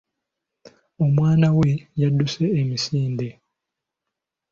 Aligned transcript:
Omwana 1.03 1.47
we 1.57 1.69
yaduuse 2.01 2.45
emisinde. 2.59 3.29